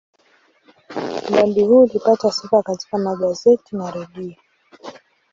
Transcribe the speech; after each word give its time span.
Mradi 1.29 1.61
huu 1.63 1.83
ulipata 1.83 2.31
sifa 2.31 2.63
katika 2.63 2.97
magazeti 2.97 3.75
na 3.75 3.91
redio. 3.91 4.35